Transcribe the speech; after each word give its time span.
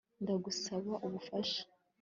Ndagusaba 0.23 0.91
ubufasha 1.05 1.61